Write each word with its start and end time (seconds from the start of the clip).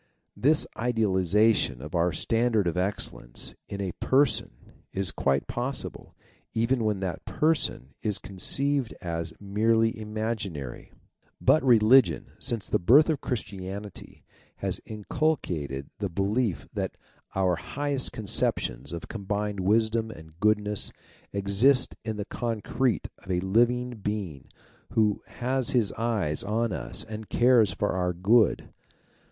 This 0.35 0.65
idealiza 0.75 1.53
tion 1.55 1.79
of 1.79 1.93
our 1.93 2.11
standard 2.11 2.65
of 2.65 2.75
excellence 2.75 3.53
in 3.67 3.79
a 3.79 3.91
Person 4.01 4.73
is 4.91 5.11
quite 5.11 5.45
possible, 5.45 6.15
even 6.55 6.83
when 6.83 7.01
that 7.01 7.23
Person 7.23 7.93
is 8.01 8.17
conceived 8.17 8.95
as 9.01 9.31
merely 9.39 9.95
imaginary. 9.99 10.91
But 11.39 11.63
religion, 11.63 12.31
since 12.39 12.65
the 12.65 12.79
birth 12.79 13.11
of 13.11 13.21
Christianity, 13.21 14.23
has 14.55 14.81
inculcated 14.87 15.91
the 15.99 16.09
belief 16.09 16.67
that 16.73 16.97
our 17.35 17.55
highest 17.55 18.11
conceptions 18.11 18.93
of 18.93 19.07
combined 19.07 19.59
wisdom 19.59 20.09
and 20.09 20.33
goodness 20.39 20.91
exist 21.31 21.95
GENERAL 22.03 22.25
RESULT 22.31 22.63
251 22.63 22.81
in 22.81 22.81
the 22.81 23.05
concrete 23.05 23.07
in 23.23 23.37
a 23.39 23.45
living 23.47 23.89
Being 23.99 24.47
who 24.93 25.21
has 25.27 25.69
his 25.69 25.91
eyes 25.91 26.43
on 26.43 26.73
us 26.73 27.03
and 27.03 27.29
cares 27.29 27.71
for 27.71 27.91
our 27.91 28.13
good. 28.13 28.73